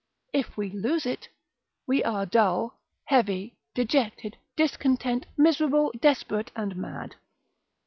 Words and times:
If 0.33 0.57
we 0.57 0.71
lose 0.71 1.05
it, 1.05 1.29
we 1.85 2.03
are 2.03 2.25
dull, 2.25 2.79
heavy, 3.05 3.55
dejected, 3.75 4.35
discontent, 4.55 5.27
miserable, 5.37 5.91
desperate, 5.99 6.49
and 6.55 6.75
mad. 6.75 7.17